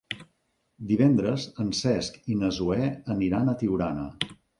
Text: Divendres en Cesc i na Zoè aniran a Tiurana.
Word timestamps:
Divendres 0.91 1.43
en 1.63 1.69
Cesc 1.79 2.17
i 2.37 2.37
na 2.39 2.49
Zoè 2.61 2.87
aniran 3.17 3.53
a 3.53 3.55
Tiurana. 3.61 4.07